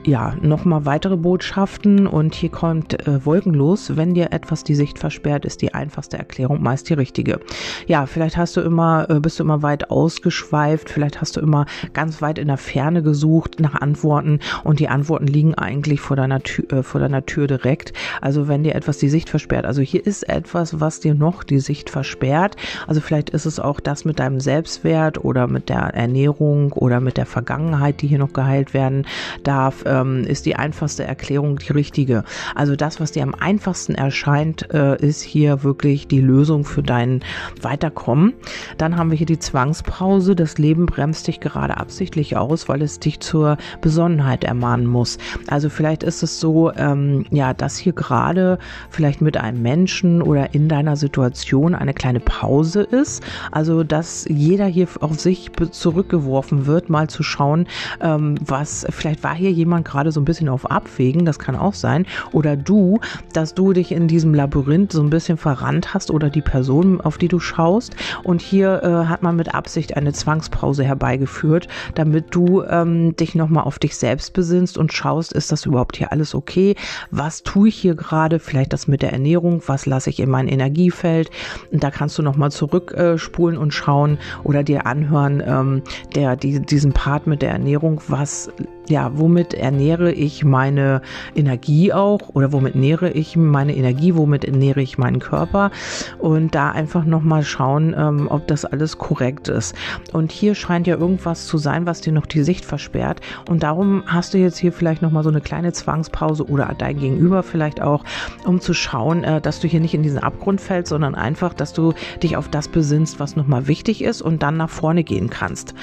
[0.06, 3.96] ja, nochmal weitere Botschaften und hier kommt äh, wolkenlos.
[3.96, 7.40] Wenn dir etwas die Sicht versperrt, ist die einfachste Erklärung meist die richtige.
[7.86, 11.66] Ja, vielleicht hast du immer, äh, bist du immer weit ausgeschweift, vielleicht hast du immer
[11.92, 16.42] ganz weit in der Ferne gesucht nach Antworten und die Antworten liegen eigentlich vor deiner,
[16.42, 17.92] Tür, äh, vor deiner Tür direkt.
[18.22, 21.60] Also wenn dir etwas die Sicht versperrt, also hier ist etwas, was dir noch die
[21.60, 22.56] Sicht versperrt.
[22.86, 27.18] Also vielleicht ist es auch das mit deinem Selbstwert oder mit der Ernährung oder mit
[27.18, 29.04] der Vergangenheit, die hier noch geheilt werden
[29.42, 32.24] darf ähm, ist die einfachste Erklärung die richtige.
[32.54, 37.22] Also das, was dir am einfachsten erscheint, äh, ist hier wirklich die Lösung für dein
[37.60, 38.34] Weiterkommen.
[38.78, 40.36] Dann haben wir hier die Zwangspause.
[40.36, 45.18] Das Leben bremst dich gerade absichtlich aus, weil es dich zur Besonnenheit ermahnen muss.
[45.48, 48.58] Also vielleicht ist es so, ähm, ja, dass hier gerade
[48.90, 53.22] vielleicht mit einem Menschen oder in deiner Situation eine kleine Pause ist.
[53.50, 57.66] Also dass jeder hier auf sich zurückgeworfen wird, mal zu schauen,
[58.00, 61.74] ähm, was vielleicht war hier jemand gerade so ein bisschen auf Abwägen, das kann auch
[61.74, 62.06] sein.
[62.32, 63.00] Oder du,
[63.32, 67.18] dass du dich in diesem Labyrinth so ein bisschen verrannt hast oder die Person, auf
[67.18, 67.96] die du schaust.
[68.22, 73.64] Und hier äh, hat man mit Absicht eine Zwangspause herbeigeführt, damit du ähm, dich nochmal
[73.64, 76.76] auf dich selbst besinnst und schaust, ist das überhaupt hier alles okay?
[77.10, 78.38] Was tue ich hier gerade?
[78.38, 81.30] Vielleicht das mit der Ernährung, was lasse ich in mein Energiefeld?
[81.70, 85.82] Und da kannst du nochmal zurückspulen äh, und schauen oder dir anhören, ähm,
[86.14, 88.50] der, die, diesen Part mit der Ernährung, was
[88.90, 91.00] ja, womit ernähre ich meine
[91.36, 95.70] Energie auch oder womit nähere ich meine Energie, womit ernähre ich meinen Körper
[96.18, 99.76] und da einfach nochmal schauen, ähm, ob das alles korrekt ist.
[100.12, 104.02] Und hier scheint ja irgendwas zu sein, was dir noch die Sicht versperrt und darum
[104.06, 108.02] hast du jetzt hier vielleicht nochmal so eine kleine Zwangspause oder dein Gegenüber vielleicht auch,
[108.44, 111.72] um zu schauen, äh, dass du hier nicht in diesen Abgrund fällst, sondern einfach, dass
[111.72, 115.74] du dich auf das besinnst, was nochmal wichtig ist und dann nach vorne gehen kannst.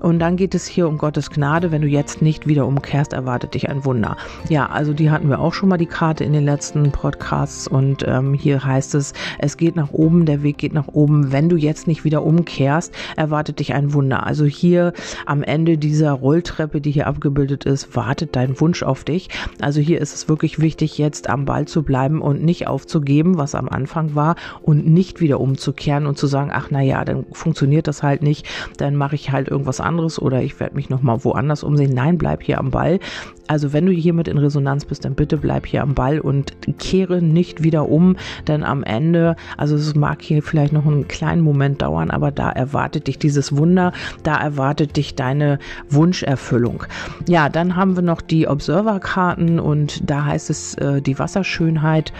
[0.00, 3.54] Und dann geht es hier um Gottes Gnade, wenn du jetzt nicht wieder umkehrst, erwartet
[3.54, 4.16] dich ein Wunder.
[4.48, 8.04] Ja, also die hatten wir auch schon mal die Karte in den letzten Podcasts und
[8.06, 11.32] ähm, hier heißt es, es geht nach oben, der Weg geht nach oben.
[11.32, 14.24] Wenn du jetzt nicht wieder umkehrst, erwartet dich ein Wunder.
[14.24, 14.92] Also hier
[15.26, 19.28] am Ende dieser Rolltreppe, die hier abgebildet ist, wartet dein Wunsch auf dich.
[19.60, 23.54] Also hier ist es wirklich wichtig, jetzt am Ball zu bleiben und nicht aufzugeben, was
[23.54, 27.88] am Anfang war und nicht wieder umzukehren und zu sagen, ach na ja, dann funktioniert
[27.88, 31.24] das halt nicht, dann mache ich halt irgendwas anderes oder ich werde mich noch mal
[31.24, 31.92] woanders umsehen.
[31.94, 32.98] Nein, bleib hier am Ball.
[33.46, 37.22] Also wenn du hiermit in Resonanz bist, dann bitte bleib hier am Ball und kehre
[37.22, 41.80] nicht wieder um, denn am Ende, also es mag hier vielleicht noch einen kleinen Moment
[41.80, 46.84] dauern, aber da erwartet dich dieses Wunder, da erwartet dich deine Wunscherfüllung.
[47.26, 52.12] Ja, dann haben wir noch die Observer-Karten und da heißt es äh, die Wasserschönheit.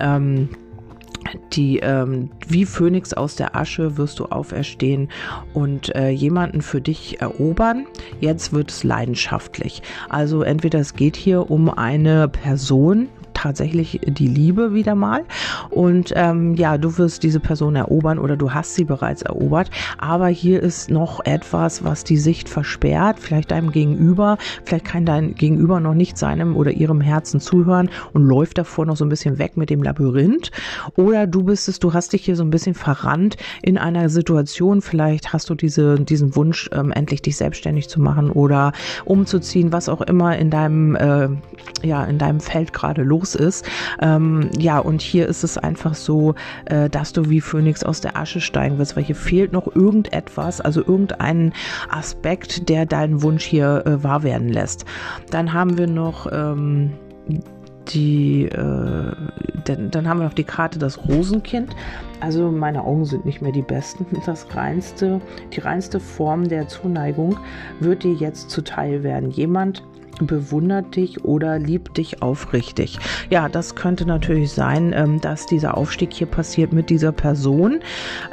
[0.00, 0.48] Ähm,
[1.52, 5.08] die ähm, wie Phönix aus der Asche wirst du auferstehen
[5.52, 7.86] und äh, jemanden für dich erobern.
[8.20, 9.82] Jetzt wird es leidenschaftlich.
[10.08, 15.24] Also entweder es geht hier um eine Person, tatsächlich die Liebe wieder mal.
[15.70, 19.70] Und ähm, ja, du wirst diese Person erobern oder du hast sie bereits erobert.
[19.98, 24.38] Aber hier ist noch etwas, was die Sicht versperrt, vielleicht deinem Gegenüber.
[24.64, 28.96] Vielleicht kann dein Gegenüber noch nicht seinem oder ihrem Herzen zuhören und läuft davor noch
[28.96, 30.50] so ein bisschen weg mit dem Labyrinth.
[30.96, 34.80] Oder du bist es, du hast dich hier so ein bisschen verrannt in einer Situation.
[34.80, 38.72] Vielleicht hast du diese, diesen Wunsch, ähm, endlich dich selbstständig zu machen oder
[39.04, 41.28] umzuziehen, was auch immer in deinem, äh,
[41.82, 43.66] ja, in deinem Feld gerade los ist.
[44.00, 46.34] Ähm, ja, und hier ist es einfach so,
[46.66, 50.60] äh, dass du wie Phönix aus der Asche steigen wirst, weil hier fehlt noch irgendetwas,
[50.60, 51.52] also irgendein
[51.88, 54.84] Aspekt, der deinen Wunsch hier äh, wahr werden lässt.
[55.30, 56.92] Dann haben wir noch ähm,
[57.88, 59.12] die, äh,
[59.64, 61.74] dann, dann haben wir noch die Karte das Rosenkind.
[62.20, 64.06] Also meine Augen sind nicht mehr die besten.
[64.24, 65.20] Das reinste,
[65.52, 67.36] die reinste Form der Zuneigung
[67.80, 69.30] wird dir jetzt zuteil werden.
[69.30, 69.82] Jemand,
[70.20, 72.98] bewundert dich oder liebt dich aufrichtig.
[73.30, 77.80] Ja, das könnte natürlich sein, ähm, dass dieser Aufstieg hier passiert mit dieser Person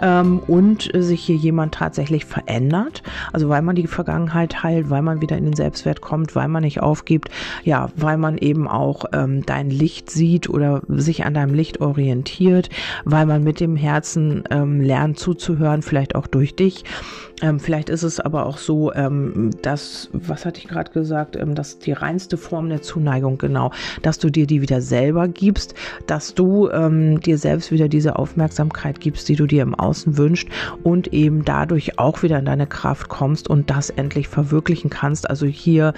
[0.01, 3.03] ähm, und sich hier jemand tatsächlich verändert.
[3.33, 6.63] Also weil man die Vergangenheit heilt, weil man wieder in den Selbstwert kommt, weil man
[6.63, 7.29] nicht aufgibt,
[7.63, 12.69] ja, weil man eben auch ähm, dein Licht sieht oder sich an deinem Licht orientiert,
[13.05, 16.83] weil man mit dem Herzen lernt zuzuhören, vielleicht auch durch dich.
[17.41, 21.55] Ähm, vielleicht ist es aber auch so, ähm, dass, was hatte ich gerade gesagt, ähm,
[21.55, 25.73] dass die reinste Form der Zuneigung, genau, dass du dir die wieder selber gibst,
[26.07, 30.49] dass du ähm, dir selbst wieder diese Aufmerksamkeit gibst, die du dir im Außen wünschst
[30.83, 35.29] und eben dadurch auch wieder in deine Kraft kommst und das endlich verwirklichen kannst.
[35.29, 35.93] Also hier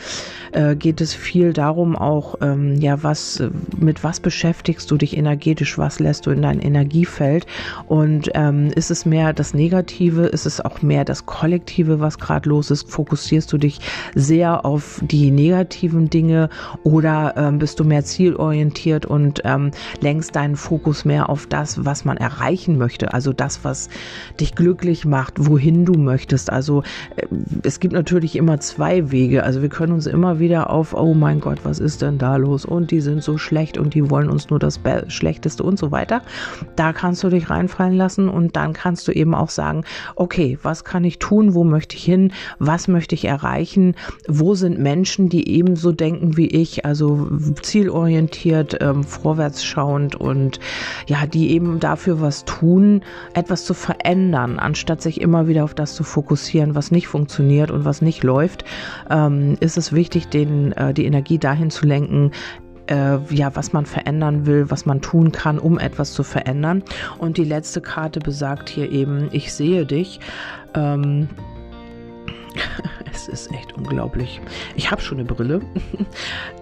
[0.54, 3.44] äh, geht es viel darum auch, ähm, ja, was,
[3.78, 7.46] mit was beschäftigst du dich energetisch, was lässt du in dein Energiefeld
[7.88, 12.48] und ähm, ist es mehr das Negative, ist es auch mehr das Kollektive, was gerade
[12.48, 12.92] los ist?
[12.92, 13.80] Fokussierst du dich
[14.14, 16.48] sehr auf die negativen Dinge
[16.84, 22.06] oder ähm, bist du mehr zielorientiert und ähm, lenkst deinen Fokus mehr auf das, was
[22.06, 23.16] man erreichen möchte?
[23.16, 23.90] Also das, was
[24.40, 26.52] dich glücklich macht, wohin du möchtest.
[26.52, 26.84] Also
[27.16, 27.26] äh,
[27.64, 29.42] es gibt natürlich immer zwei Wege.
[29.42, 32.64] Also wir können uns immer wieder auf, oh mein Gott, was ist denn da los?
[32.64, 35.90] Und die sind so schlecht und die wollen uns nur das Be Schlechteste und so
[35.90, 36.22] weiter.
[36.76, 39.84] Da kannst du dich reinfallen lassen und dann kannst du eben auch sagen,
[40.16, 41.54] okay, was kann ich tun?
[41.54, 42.34] Wo möchte ich hin?
[42.60, 43.96] Was möchte ich erreichen?
[44.28, 47.30] Wo sind Menschen, die ebenso denken wie ich, also
[47.62, 50.60] zielorientiert, ähm, vorwärtsschauend und
[51.08, 55.96] ja, die eben dafür was tun, etwas zu verändern, anstatt sich immer wieder auf das
[55.96, 58.66] zu fokussieren, was nicht funktioniert und was nicht läuft,
[59.10, 62.32] ähm, ist es wichtig, den, äh, die Energie dahin zu lenken,
[62.88, 66.84] äh, ja, was man verändern will, was man tun kann, um etwas zu verändern.
[67.18, 70.20] Und die letzte Karte besagt hier eben, ich sehe dich.
[70.74, 71.30] Ähm,
[73.14, 74.42] es ist echt unglaublich.
[74.76, 75.62] Ich habe schon eine Brille.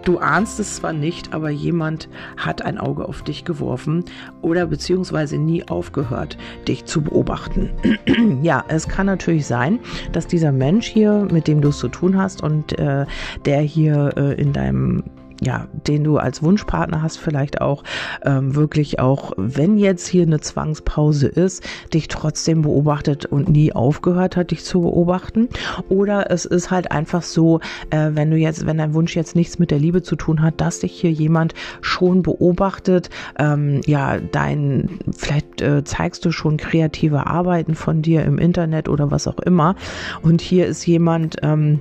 [0.04, 4.04] Du ahnst es zwar nicht, aber jemand hat ein Auge auf dich geworfen
[4.42, 7.70] oder beziehungsweise nie aufgehört, dich zu beobachten.
[8.42, 9.80] ja, es kann natürlich sein,
[10.12, 13.06] dass dieser Mensch hier, mit dem du es zu tun hast und äh,
[13.46, 15.04] der hier äh, in deinem
[15.42, 17.84] ja, den du als Wunschpartner hast, vielleicht auch
[18.24, 24.38] ähm, wirklich auch, wenn jetzt hier eine Zwangspause ist, dich trotzdem beobachtet und nie aufgehört
[24.38, 25.50] hat, dich zu beobachten.
[25.90, 29.58] Oder es ist halt einfach so, äh, wenn du jetzt, wenn dein Wunsch jetzt nichts
[29.58, 35.00] mit der Liebe zu tun hat, dass dich hier jemand schon beobachtet, ähm, ja, dein,
[35.12, 39.76] vielleicht äh, zeigst du schon kreative Arbeiten von dir im Internet oder was auch immer.
[40.22, 41.80] Und hier ist jemand, ähm,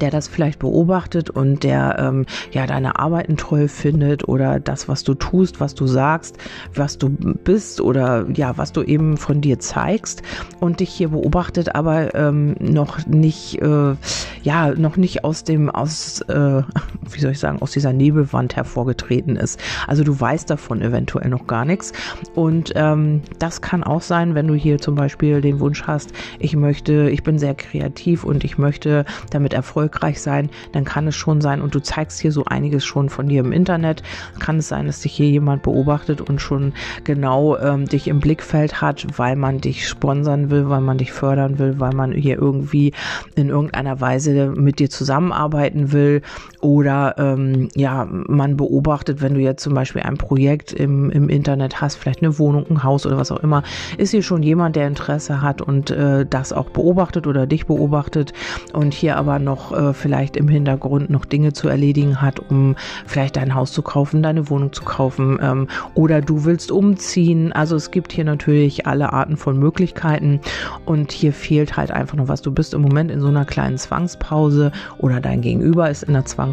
[0.00, 5.04] der das vielleicht beobachtet und der ähm, ja deine Arbeiten toll findet oder das, was
[5.04, 6.38] du tust, was du sagst,
[6.74, 10.22] was du bist oder ja, was du eben von dir zeigst
[10.60, 13.94] und dich hier beobachtet, aber ähm, noch nicht äh,
[14.42, 16.34] ja noch nicht aus dem, aus, äh,
[17.10, 19.60] wie soll ich sagen, aus dieser Nebelwand hervorgetreten ist.
[19.86, 21.92] Also du weißt davon eventuell noch gar nichts.
[22.34, 26.56] Und ähm, das kann auch sein, wenn du hier zum Beispiel den Wunsch hast, ich
[26.56, 31.40] möchte, ich bin sehr kreativ und ich möchte damit erfolgreich sein, dann kann es schon
[31.40, 34.02] sein, und du zeigst hier so einiges schon von dir im Internet,
[34.38, 36.72] kann es sein, dass dich hier jemand beobachtet und schon
[37.04, 41.58] genau ähm, dich im Blickfeld hat, weil man dich sponsern will, weil man dich fördern
[41.58, 42.92] will, weil man hier irgendwie
[43.34, 46.22] in irgendeiner Weise mit dir zusammenarbeiten will
[46.62, 51.80] oder ähm, ja, man beobachtet, wenn du jetzt zum Beispiel ein Projekt im, im Internet
[51.80, 53.64] hast, vielleicht eine Wohnung, ein Haus oder was auch immer,
[53.98, 58.32] ist hier schon jemand, der Interesse hat und äh, das auch beobachtet oder dich beobachtet
[58.72, 63.36] und hier aber noch äh, vielleicht im Hintergrund noch Dinge zu erledigen hat, um vielleicht
[63.36, 67.52] dein Haus zu kaufen, deine Wohnung zu kaufen ähm, oder du willst umziehen.
[67.52, 70.40] Also es gibt hier natürlich alle Arten von Möglichkeiten
[70.84, 72.40] und hier fehlt halt einfach noch was.
[72.40, 76.24] Du bist im Moment in so einer kleinen Zwangspause oder dein Gegenüber ist in der
[76.24, 76.51] Zwangspause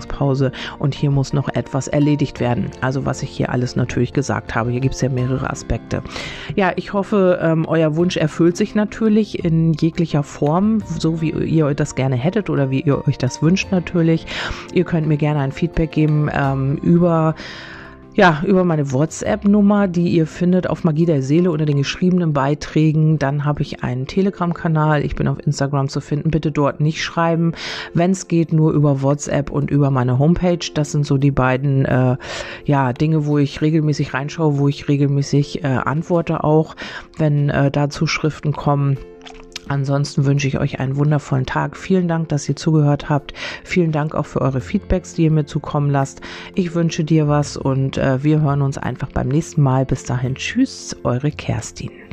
[0.79, 2.69] und hier muss noch etwas erledigt werden.
[2.81, 4.71] Also was ich hier alles natürlich gesagt habe.
[4.71, 6.01] Hier gibt es ja mehrere Aspekte.
[6.55, 11.73] Ja, ich hoffe, ähm, euer Wunsch erfüllt sich natürlich in jeglicher Form, so wie ihr
[11.73, 14.25] das gerne hättet oder wie ihr euch das wünscht natürlich.
[14.73, 17.35] Ihr könnt mir gerne ein Feedback geben ähm, über
[18.19, 23.17] ja, über meine WhatsApp-Nummer, die ihr findet auf Magie der Seele unter den geschriebenen Beiträgen.
[23.17, 25.05] Dann habe ich einen Telegram-Kanal.
[25.05, 26.29] Ich bin auf Instagram zu finden.
[26.29, 27.53] Bitte dort nicht schreiben.
[27.93, 30.59] Wenn es geht, nur über WhatsApp und über meine Homepage.
[30.73, 32.17] Das sind so die beiden äh,
[32.65, 36.75] ja, Dinge, wo ich regelmäßig reinschaue, wo ich regelmäßig äh, antworte auch,
[37.17, 38.97] wenn äh, da Zuschriften kommen.
[39.69, 41.77] Ansonsten wünsche ich euch einen wundervollen Tag.
[41.77, 43.33] Vielen Dank, dass ihr zugehört habt.
[43.63, 46.21] Vielen Dank auch für eure Feedbacks, die ihr mir zukommen lasst.
[46.55, 49.85] Ich wünsche dir was und äh, wir hören uns einfach beim nächsten Mal.
[49.85, 52.08] Bis dahin, tschüss, eure Kerstin.